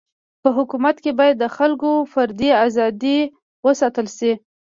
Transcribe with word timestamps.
په 0.41 0.49
حکومت 0.57 0.95
کي 1.03 1.11
باید 1.19 1.35
د 1.39 1.45
خلکو 1.57 1.89
فردي 2.13 2.49
ازادي 2.65 3.19
و 3.63 3.67
ساتل 3.81 4.07
سي. 4.17 4.31